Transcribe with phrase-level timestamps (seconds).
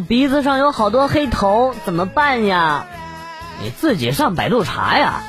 [0.00, 2.86] 我鼻子上有好多黑头，怎么办呀？
[3.62, 5.20] 你自己上百度查呀。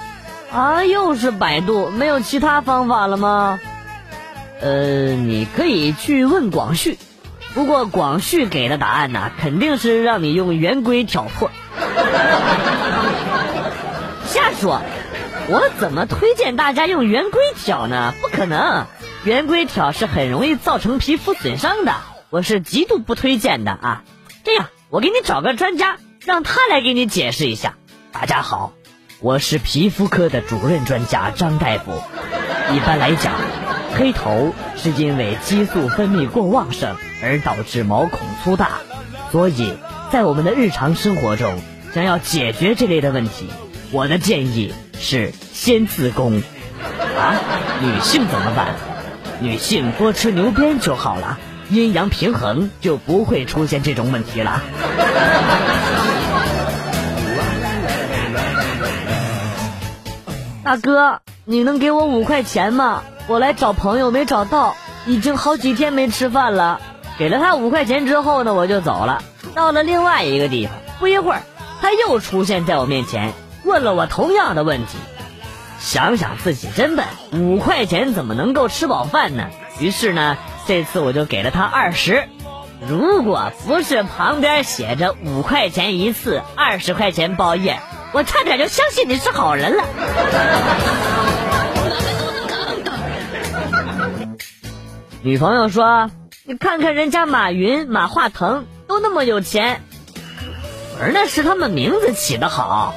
[0.49, 3.59] 啊，又是百度，没有其他方法了吗？
[4.61, 6.97] 呃，你可以去问广旭，
[7.53, 11.51] 不过广旭给的答案呢，肯定是让你用圆规挑破。
[14.25, 14.81] 瞎说，
[15.49, 18.13] 我怎么推荐大家用圆规挑呢？
[18.21, 18.85] 不可能，
[19.25, 21.93] 圆规挑是很容易造成皮肤损伤的，
[22.29, 24.03] 我是极度不推荐的啊。
[24.43, 27.75] 这样，我给你找个专家，让他来给你解释一下。
[28.11, 28.73] 大家好。
[29.19, 32.01] 我是皮肤科的主任专家张大夫。
[32.73, 33.33] 一般来讲，
[33.95, 38.79] 黑头是因为激素分泌过旺盛而导致毛孔粗大，
[39.31, 39.75] 所以
[40.11, 41.61] 在我们的日常生活中，
[41.93, 43.47] 想要解决这类的问题，
[43.91, 46.41] 我的建议是先自宫。
[47.15, 47.35] 啊，
[47.79, 48.73] 女性怎么办？
[49.39, 51.37] 女性多吃牛鞭就好了，
[51.71, 54.61] 阴阳平衡就不会出现这种问题了。
[60.63, 63.03] 大哥，你能给我五块钱吗？
[63.27, 64.75] 我来找朋友没找到，
[65.05, 66.81] 已经好几天没吃饭了。
[67.17, 69.23] 给了他五块钱之后呢，我就走了。
[69.55, 71.41] 到了另外一个地方，不一会儿，
[71.81, 74.97] 他又出现在我面前，问了我同样的问题。
[75.79, 79.47] 想想自己真笨，五块钱怎么能够吃饱饭呢？
[79.79, 80.37] 于是呢，
[80.67, 82.27] 这次我就给了他二十。
[82.87, 87.79] 如果不是旁边写着五块钱一次，二十块钱包夜。
[88.13, 89.83] 我差点就相信你是好人了。
[95.23, 96.09] 女朋友说
[96.43, 99.81] ：“你看看人家马云、马化腾都那么有钱。”
[100.97, 102.93] 我说：“那是他们名字起的好。”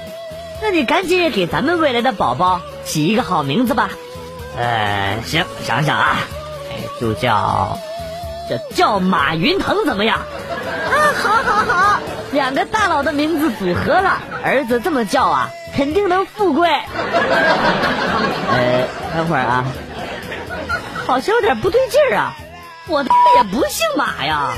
[0.63, 3.91] 那你赶紧也给咱们未来的宝宝起一个好名字吧。
[4.57, 6.19] 呃，行，想想啊，
[7.01, 7.79] 就叫
[8.49, 10.19] 叫叫马云腾怎么样？
[10.19, 11.99] 啊，好好好，
[12.33, 16.69] 两个大佬的名字组合了，儿子这么叫啊，肯定能富贵。
[16.69, 19.65] 呃，等会儿啊，
[21.07, 22.35] 好像有点不对劲儿啊，
[22.87, 24.53] 我也不姓马呀。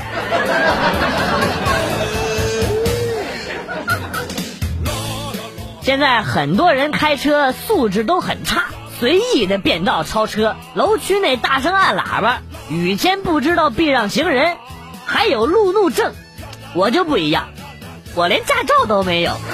[5.81, 8.65] 现在很多人开车素质都很差，
[8.99, 14.57] 随意的变道超车，楼区内大声按喇叭，雨天不知道避让行人。
[15.05, 16.13] 还有路怒症，
[16.73, 17.49] 我就不一样，
[18.15, 19.33] 我连驾照都没有。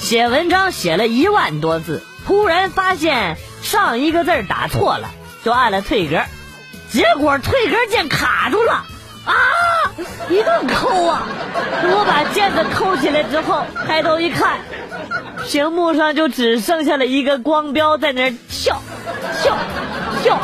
[0.00, 5.10] 写文章写了一万多字，突然发现上一个字打错了，
[5.44, 6.22] 就按了退格，
[6.90, 8.84] 结果退格键卡住了，
[9.24, 9.34] 啊！
[10.28, 11.26] 一顿抠啊！
[11.82, 14.58] 我把键子抠起来之后，抬头一看，
[15.46, 18.80] 屏幕上就只剩下了一个光标在那儿跳，
[19.42, 19.56] 跳。
[20.22, 20.38] 跳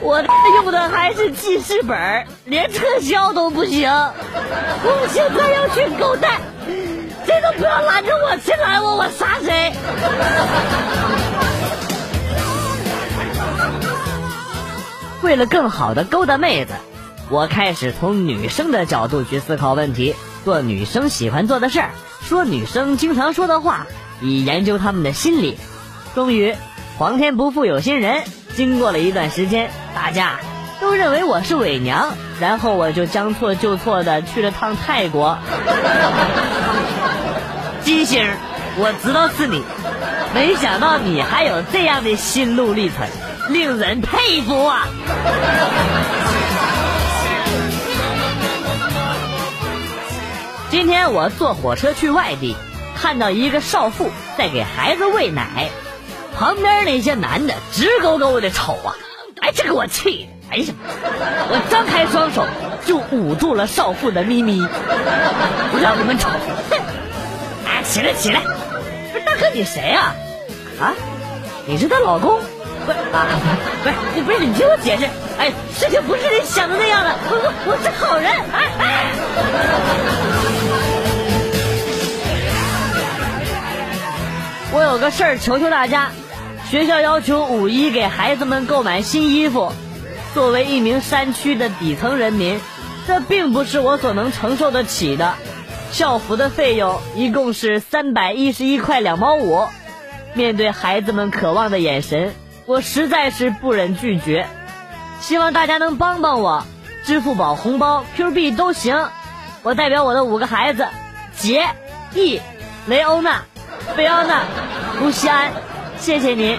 [0.00, 0.22] 我
[0.56, 3.90] 用的还是记事本，连特效都不行。
[3.90, 6.40] 我现在要去狗带，
[7.24, 9.72] 谁都不要拦着我，谁拦我我杀谁。
[15.22, 16.74] 为了更好的勾搭妹子，
[17.30, 20.14] 我开始从女生的角度去思考问题，
[20.44, 21.90] 做女生喜欢做的事儿，
[22.22, 23.86] 说女生经常说的话，
[24.20, 25.58] 以研究她们的心理。
[26.14, 26.54] 终于，
[26.98, 28.22] 皇天不负有心人。
[28.54, 30.38] 经过了一段时间，大家
[30.80, 35.38] 都认为我是伪娘，然后我就将错就错的去了趟泰国。
[37.82, 38.24] 金星，
[38.76, 39.64] 我知道是你，
[40.34, 43.08] 没想到你还有这样的心路历程，
[43.50, 44.86] 令人佩服啊！
[50.74, 52.56] 今天我坐火车去外地，
[52.96, 55.68] 看到一个少妇在给孩子喂奶。
[56.36, 58.96] 旁边那些男的直勾勾的瞅啊，
[59.40, 60.50] 哎，这给我气的！
[60.50, 60.74] 哎呀，
[61.48, 62.44] 我张开双手
[62.84, 64.66] 就捂住了少妇的咪咪，
[65.70, 66.28] 不让你们瞅！
[66.68, 66.80] 哼！
[67.70, 68.40] 哎，起来起来！
[69.12, 70.12] 不是大哥，你谁呀？
[70.80, 70.92] 啊？
[71.66, 72.40] 你是她老公？
[72.84, 73.28] 不啊？
[73.84, 75.04] 不是你不是你听我解释！
[75.38, 78.28] 哎，事情不是你想的那样的，我我我是好人！
[78.52, 80.23] 哎哎！
[84.74, 86.10] 我有个事儿求求大家。
[86.68, 89.72] 学校要求五一给孩子们购买新衣服。
[90.34, 92.60] 作为一名山区的底层人民，
[93.06, 95.34] 这并不是我所能承受得起的。
[95.92, 99.68] 校服的费用一共是三百一十一块两毛五。
[100.32, 102.34] 面对孩子们渴望的眼神，
[102.66, 104.48] 我实在是不忍拒绝。
[105.20, 106.66] 希望大家能帮帮我，
[107.04, 109.06] 支付宝红包、Q 币都行。
[109.62, 110.88] 我代表我的五个孩子：
[111.36, 111.64] 杰、
[112.12, 112.40] 毅、
[112.88, 113.44] 雷欧娜、
[113.96, 114.44] 菲奥娜、
[115.00, 115.52] 卢西安。
[115.98, 116.58] 谢谢您。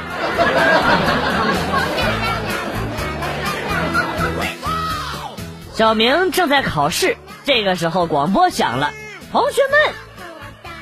[5.74, 8.92] 小明正在考试，这个时候广播响了
[9.32, 9.94] ：“同学们，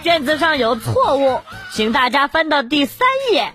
[0.04, 1.42] 卷子上有错误，
[1.72, 3.54] 请大家翻到第三页，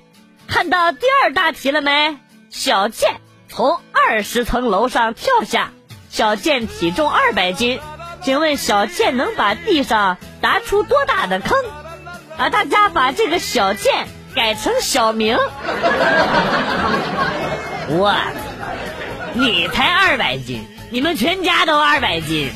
[0.48, 2.18] 看到第二大题了没？
[2.50, 5.70] 小健从二十层楼上跳下，
[6.10, 7.78] 小健体重二百斤，
[8.20, 11.56] 请问小健能把地上砸出多大的坑？
[12.38, 15.36] 啊，大家把这个小健改成小明。
[17.88, 18.14] 我，
[19.34, 22.50] 你才二百斤。”你们全家都二百斤，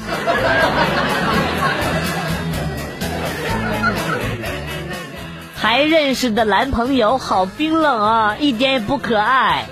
[5.54, 9.66] 还认识的男朋友好冰冷啊，一点也不可爱。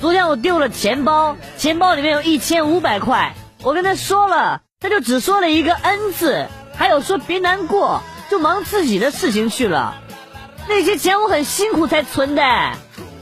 [0.00, 9.96] 昨天我丢了钱包，钱包里面有一千五百块，我跟他说了，他就只说了一个 N 字，还有说别难过，就忙自己的事情去了。
[10.68, 12.42] 那些钱我很辛苦才存的，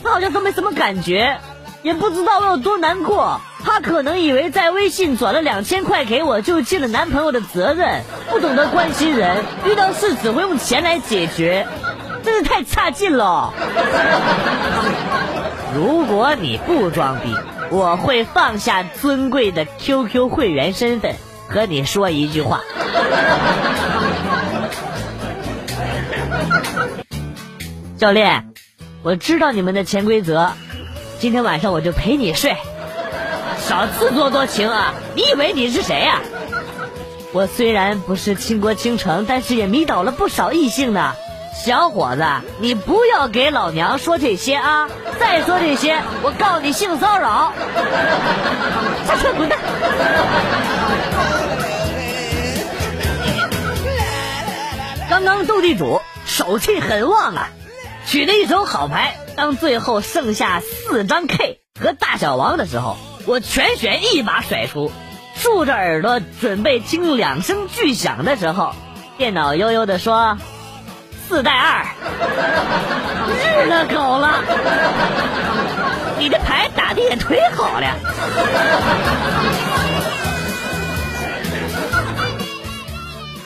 [0.05, 1.39] 他好像都没什么感觉，
[1.83, 3.41] 也不知道我有多难过。
[3.65, 11.67] 他可能以为在微信转了两千块给我就尽了男朋友的责任，不懂得关心人，遇到事只会用钱来解决，
[12.23, 13.53] 真是太差劲了。
[15.75, 17.35] 如果你不装逼，
[17.71, 21.15] 我会放下尊贵的 QQ 会员身份，
[21.49, 22.61] 和你说一句话。
[27.99, 28.53] 教练，
[29.03, 30.53] 我知道你们的潜规则，
[31.19, 32.57] 今天晚上我就陪你睡。
[33.59, 34.95] 少自作多情啊！
[35.17, 36.21] 你以为你是谁呀？
[37.33, 41.13] 我虽然不是倾国倾城，但是也迷倒了不少异性呢。
[41.53, 42.25] 小伙子，
[42.61, 44.89] 你不要给老娘说这些啊！
[45.19, 47.53] 再说这些，我告你性骚扰！
[49.09, 49.59] 下车滚蛋！
[55.11, 57.49] 刚刚斗地主手气很旺啊，
[58.09, 59.17] 取了一手好牌。
[59.37, 62.97] 当最后剩下四张 K 和大小王的时候。
[63.27, 64.91] 我全选一把甩出，
[65.37, 68.75] 竖着耳朵准备听两声巨响的时候，
[69.19, 70.39] 电脑悠悠的说
[71.29, 71.85] ：“四带二，
[73.37, 74.43] 日了狗了！
[76.19, 77.97] 你的牌打的也忒好了。”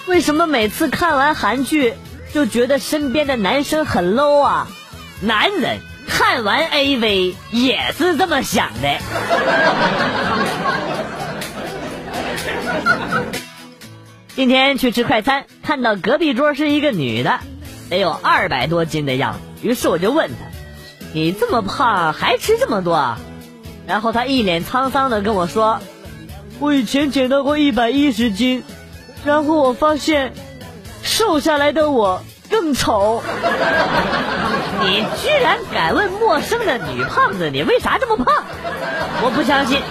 [0.07, 1.95] 为什么每次看完韩剧
[2.33, 4.69] 就觉得身边的男生很 low 啊？
[5.21, 5.79] 男人。
[6.09, 8.99] 看完 AV 也是这么想的。
[14.35, 17.39] 今天去吃快餐，看到隔壁桌是一个女的，
[17.89, 19.39] 得有二百多斤的样子。
[19.67, 20.35] 于是我就问她
[21.15, 23.17] ：“你这么胖还吃这么多？”
[23.87, 25.81] 然后她一脸沧桑的跟我说
[26.59, 28.65] ：“我以前减到过一百一十斤，
[29.25, 30.35] 然后我发现
[31.13, 33.23] 瘦下来的我更丑。
[34.81, 38.45] ”你居然敢问陌生的女胖子，你为啥这么胖？
[39.23, 39.83] 我不相信，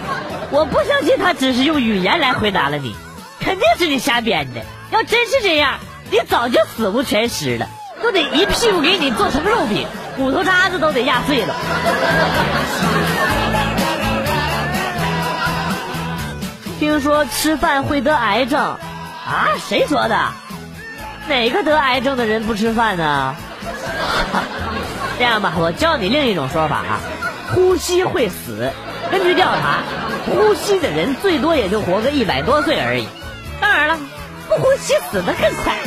[0.50, 2.96] 我不相信他只是用语言来回答了你，
[3.40, 4.62] 肯定是你瞎编的。
[4.90, 5.78] 要真是这样，
[6.10, 7.68] 你早就死无全尸了，
[8.02, 9.88] 都得一屁股给你做成肉饼，
[10.18, 11.56] 骨头渣子都得压碎了。
[16.80, 19.50] 听说吃饭会得癌症，啊？
[19.70, 20.18] 谁说的？
[21.28, 23.36] 哪个得癌症的人不吃饭呢？
[25.18, 27.00] 这样吧，我教你另一种说法啊，
[27.54, 28.72] 呼吸会死。
[29.12, 29.84] 根据调查，
[30.26, 33.08] 呼吸的人最多也就活个一百多岁而已。
[33.60, 33.98] 当然了，
[34.50, 35.78] 不呼吸死的更快。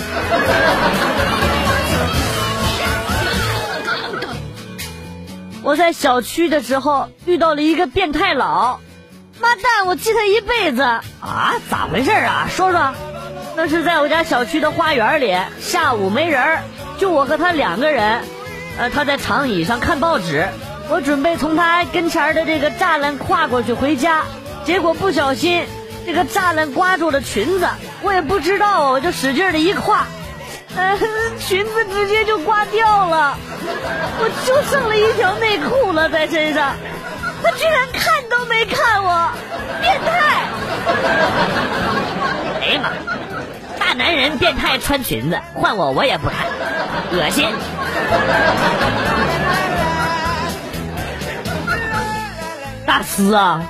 [5.62, 8.80] 我在小区的时候遇到了一个变态佬，
[9.40, 11.54] 妈蛋，我记他一辈子啊！
[11.70, 12.46] 咋回事啊？
[12.50, 12.94] 说说。
[13.56, 16.58] 那是在我家小区的花园里，下午没人，
[16.98, 18.22] 就我和他两个人。
[18.76, 20.48] 呃，他在长椅上看报纸，
[20.88, 24.22] 我准备从他跟前的这个栅栏跨过去回家，
[24.64, 25.64] 结果不小心
[26.04, 27.68] 这个栅栏刮住了裙子，
[28.02, 30.04] 我也不知道，我就使劲的一跨，
[30.76, 30.98] 呃，
[31.38, 33.38] 裙子直接就刮掉了，
[34.18, 36.74] 我就剩了一条内裤了在身上，
[37.44, 39.30] 他居然看都没看我，
[39.80, 40.42] 变态！
[42.60, 42.90] 哎呀妈，
[43.94, 46.46] 男人变态穿裙子，换我我也不看，
[47.12, 47.46] 恶心。
[52.86, 53.62] 大师啊，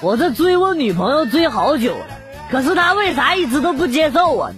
[0.00, 2.06] 我这追我女朋友追好久了，
[2.50, 4.56] 可是她为啥一直都不接受我呢？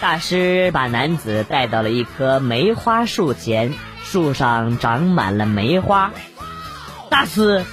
[0.00, 6.10] 大师把男子带到了一棵梅花树前，树上长满了梅花。
[7.08, 7.64] 大师，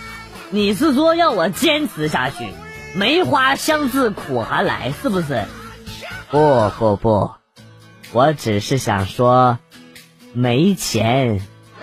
[0.50, 2.54] 你是说要我坚持下去？
[2.96, 5.46] 梅花香自苦寒来，是不是？
[6.32, 7.32] 不不不，
[8.14, 9.60] 我只是想说。
[10.34, 11.42] 没钱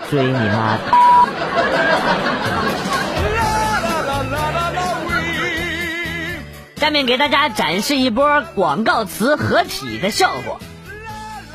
[0.08, 0.78] 追你妈！
[6.76, 10.58] 下面给大家展示一波广告词合体的效果。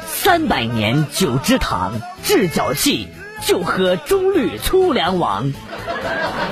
[0.06, 3.08] 三百年九芝堂，治脚气，
[3.44, 5.52] 就喝中绿粗粮王。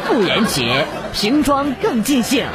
[0.06, 2.48] 妇炎洁，瓶装更尽兴。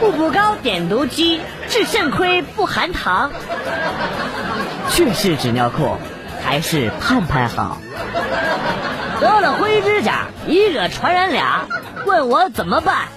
[0.00, 1.42] 步步高点读机，
[1.76, 3.30] 治肾亏不含糖。
[4.88, 5.98] 去世纸尿裤，
[6.42, 7.76] 还是盼盼好。
[9.20, 11.66] 得了灰指甲，一个传染俩，
[12.06, 13.08] 问我怎么办？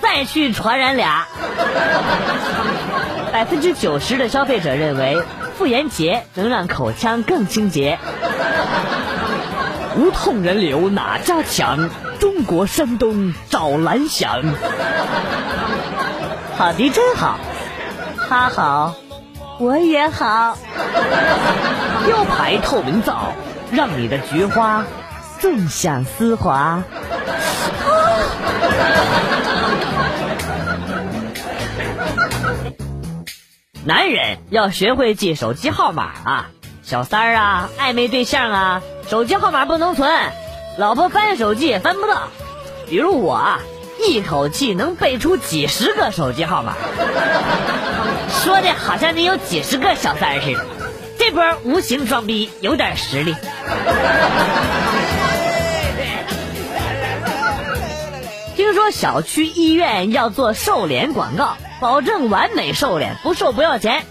[0.00, 1.26] 再去传染俩。
[3.34, 5.22] 百分之九十的消费者认为。
[5.58, 7.98] 妇炎洁能让口腔更清洁。
[9.96, 11.90] 无痛人流哪家强？
[12.18, 14.42] 中国山东找蓝翔。
[16.56, 17.38] 好迪真好，
[18.28, 18.94] 他好，
[19.58, 20.56] 我也好。
[22.06, 23.32] 雕牌透明皂，
[23.70, 24.84] 让你的菊花
[25.40, 26.82] 更享丝滑。
[33.84, 36.46] 男人要学会记手机号码啊，
[36.82, 40.10] 小三儿啊，暧昧对象啊，手机号码不能存，
[40.76, 42.22] 老婆翻手机也翻不到。
[42.88, 43.60] 比如我，啊，
[44.06, 46.74] 一口气能背出几十个手机号码，
[48.46, 50.64] 说的好像你有几十个小三似的。
[51.18, 53.34] 这波无形装逼有点实力。
[58.54, 61.56] 听说小区医院要做瘦脸广告。
[61.80, 64.04] 保证完美瘦脸，不瘦不要钱。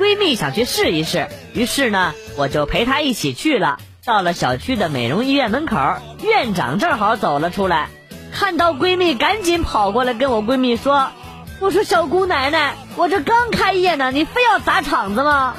[0.00, 3.78] 闺蜜想去试一试，于是呢，我就陪她一起去了。
[4.04, 5.76] 到了小区的美容医院门口，
[6.24, 7.88] 院长正好走了出来，
[8.32, 11.10] 看到闺蜜，赶紧跑过来跟我闺蜜说
[11.58, 15.56] ：“我说小姑奶奶，我这刚开业呢，你非要砸场子吗？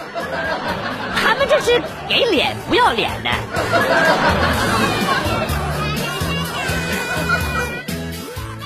[1.15, 3.29] 他们这是给脸不要脸的。”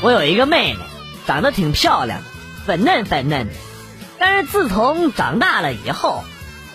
[0.03, 0.79] 我有一个妹妹，
[1.25, 2.19] 长得挺漂亮。
[2.65, 3.53] 粉嫩粉嫩的，
[4.19, 6.23] 但是自从长大了以后，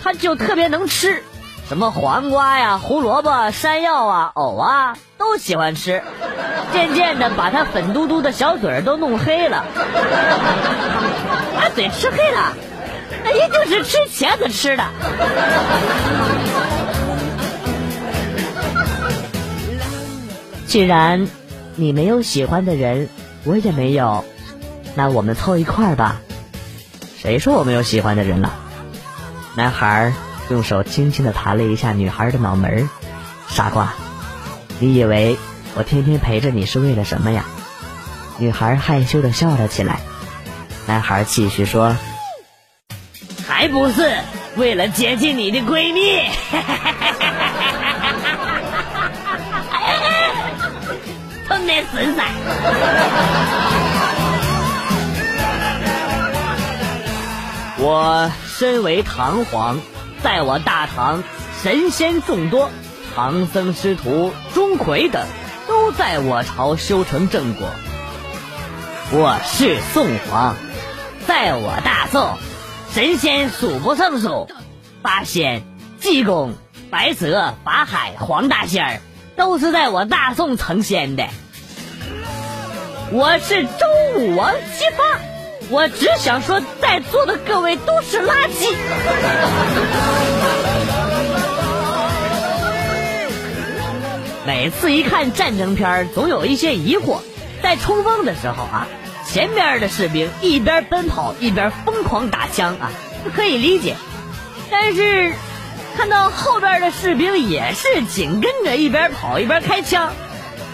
[0.02, 1.22] 她就特别能吃，
[1.68, 6.00] 什么黄瓜呀、胡萝卜、山药啊、藕啊，都喜欢吃。
[6.72, 9.64] 渐渐的，把他粉嘟嘟的小嘴儿都弄黑了。
[11.56, 12.52] 把嘴吃黑了，
[13.24, 14.84] 那一定是吃茄子吃的。
[20.68, 21.26] 既然
[21.74, 23.08] 你没有喜欢的人，
[23.42, 24.24] 我也没有。
[24.94, 26.20] 那我们凑一块儿吧。
[27.18, 28.52] 谁说我没有喜欢的人了？
[29.56, 30.12] 男孩
[30.50, 32.88] 用手轻轻的弹了一下女孩的脑门儿。
[33.48, 33.94] 傻瓜，
[34.78, 35.38] 你以为
[35.74, 37.44] 我天天陪着你是为了什么呀？
[38.38, 40.00] 女孩害羞的笑了起来。
[40.86, 41.96] 男孩继续说
[43.48, 44.14] ：“还不是
[44.56, 46.20] 为了接近你的闺蜜。
[57.78, 59.78] ”我身为唐皇，
[60.26, 61.22] 在我大唐
[61.62, 62.68] 神仙众多，
[63.14, 65.24] 唐僧师徒、钟馗等
[65.68, 67.68] 都在我朝修成正果。
[69.12, 70.56] 我是宋皇，
[71.28, 72.38] 在我大宋
[72.92, 74.48] 神仙数不胜数，
[75.00, 75.62] 八仙、
[76.00, 76.54] 济公、
[76.90, 79.00] 白蛇、法海、黄大仙儿
[79.36, 81.28] 都是在我大宋成仙的。
[83.12, 83.86] 我是周
[84.18, 85.35] 武王姬发。
[85.68, 88.72] 我只想说，在座的各位都是垃圾。
[94.46, 97.18] 每次一看战争片总有一些疑惑。
[97.62, 98.86] 在冲锋的时候啊，
[99.26, 102.92] 前边的士兵一边奔跑一边疯狂打枪啊，
[103.34, 103.96] 可以理解。
[104.70, 105.32] 但是
[105.96, 110.12] 看到后边的士兵也是紧跟着一边跑一边开枪，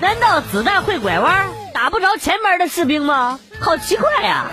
[0.02, 3.40] 难道子弹会拐弯，打不着前边的士兵吗？
[3.62, 4.47] 好奇怪呀，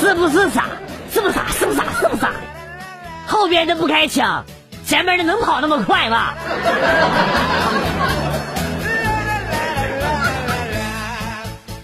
[0.00, 0.64] 是不是傻？
[1.12, 1.46] 是不是傻？
[1.48, 1.84] 是不是傻？
[2.00, 2.30] 是不是傻？
[3.26, 4.44] 后边的不开枪，
[4.86, 6.32] 前面的能跑那么快吗？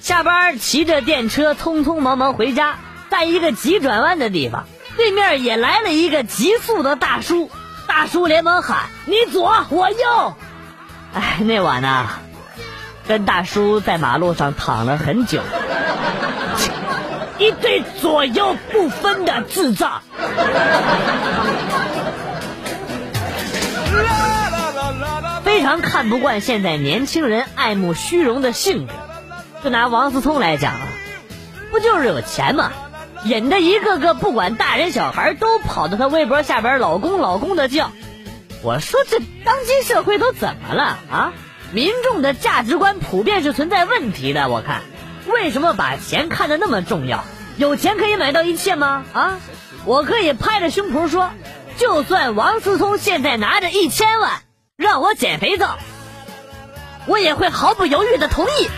[0.00, 2.76] 下班骑着电车匆匆忙忙回家，
[3.10, 4.64] 在一个急转弯的地方，
[4.96, 7.50] 对面也来了一个急速的大叔。
[7.86, 10.34] 大叔连忙喊：“你左，我右。”
[11.14, 12.08] 哎，那晚呢？
[13.06, 15.40] 跟大叔在马路上躺了很久，
[17.38, 20.02] 一对左右不分的智障。
[25.44, 28.92] 非常看不惯现在年轻人爱慕虚荣的性格。
[29.62, 30.80] 就拿王思聪来讲啊，
[31.70, 32.72] 不就是有钱吗？
[33.24, 37.92] 引得一个个不管大人小孩都跑到他微博下边“老公老公”的叫。
[38.62, 41.32] 我说这当今社会都怎么了啊？
[41.72, 44.82] 民众的价值观普遍是存在问题的，我看，
[45.26, 47.24] 为什么把钱看得那么重要？
[47.56, 49.04] 有钱可以买到一切吗？
[49.14, 49.38] 啊，
[49.86, 51.30] 我可以拍着胸脯说，
[51.78, 54.42] 就算王思聪现在拿着一千万
[54.76, 55.78] 让我减肥皂，
[57.06, 58.68] 我也会毫不犹豫的同意。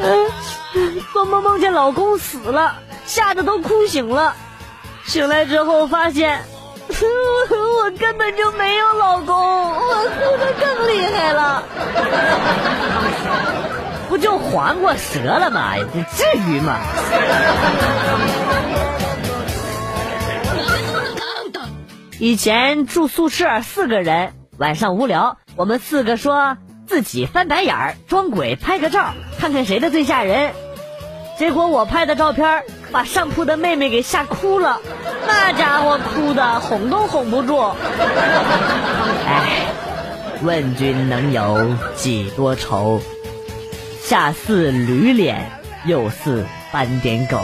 [0.00, 2.76] 嗯，做梦梦见老公死了，
[3.06, 4.34] 吓得都哭醒了。
[5.06, 6.44] 醒来之后发现，
[7.84, 11.62] 我根本就没有老公，我哭得更厉害了。
[14.08, 15.74] 不就黄瓜折了吗？
[15.76, 16.78] 这至于吗？
[22.20, 30.52] 以前住宿舍四个人，晚上无聊，我们四个说自己翻白眼儿装鬼拍个照，看看谁的最吓人。
[31.38, 32.62] 结果我拍的照片
[32.94, 34.80] 把上铺的妹妹给吓哭了，
[35.26, 37.58] 那家伙哭的哄都哄不住。
[39.26, 39.66] 哎，
[40.42, 43.02] 问君能有几多愁？
[44.00, 45.50] 下似驴脸，
[45.84, 47.40] 又似斑点狗。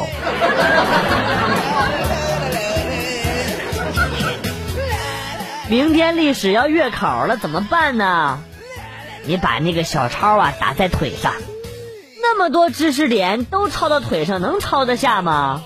[5.69, 8.39] 明天历史要月考了，怎么办呢？
[9.25, 11.33] 你把那个小抄啊打在腿上，
[12.23, 15.63] 那么多知识点都抄到腿上，能抄得下吗？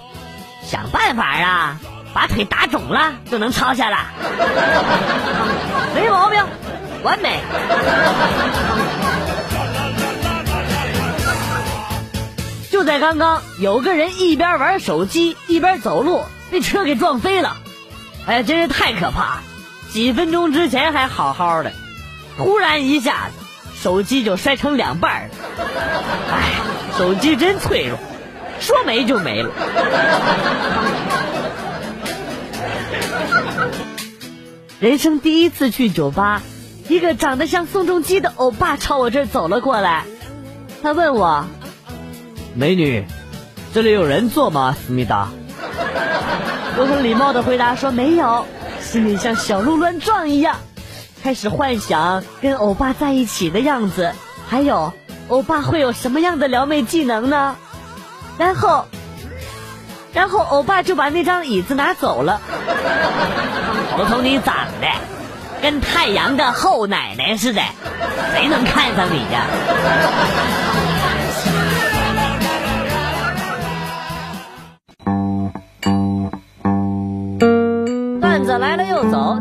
[0.66, 1.78] 想办法啊，
[2.14, 3.98] 把腿打肿了就能抄下了，
[5.94, 6.42] 没毛病，
[7.02, 7.40] 完美。
[12.70, 17.56] 就在刚刚，有个人一边玩手机一边走路，被车给撞飞了，
[18.26, 19.40] 哎，真是太可怕！
[19.92, 21.72] 几分钟之前还好好的，
[22.36, 23.43] 突然一下子，
[23.84, 25.34] 手机就摔成两半了。
[26.32, 26.52] 哎，
[26.96, 27.98] 手机真脆弱，
[28.58, 29.50] 说没就没了。
[34.80, 36.40] 人生第一次去酒吧，
[36.88, 40.04] 一个长得像宋仲基的欧巴朝我这儿走了过来，
[40.82, 41.44] 他问我。
[42.54, 43.04] 美女，
[43.74, 44.74] 这里有人坐吗？
[44.74, 45.28] 思密达。
[46.78, 48.46] 我很礼貌的回答说没有，
[48.80, 50.56] 心里像小鹿乱撞一样，
[51.24, 54.12] 开始幻想跟欧巴在一起的样子，
[54.46, 54.92] 还有
[55.28, 57.56] 欧巴会有什么样的撩妹技能呢？
[58.36, 58.84] 然后，
[60.12, 62.42] 然后欧巴就把那张椅子拿走了。
[63.96, 64.88] 我瞅你长得
[65.62, 67.62] 跟太阳的后奶奶似的，
[68.34, 69.46] 谁能看上你呀？